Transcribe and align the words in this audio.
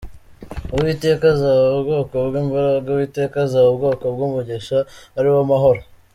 Uwiteka 0.75 1.23
azaha 1.33 1.65
ubwoko 1.79 2.13
bwe 2.27 2.37
imbaraga, 2.45 2.87
Uwiteka 2.91 3.35
azaha 3.45 3.67
ubwoko 3.73 4.03
bwe 4.13 4.23
umugisha, 4.27 4.77
ari 5.17 5.29
wo 5.35 5.41
mahoro. 5.51 5.81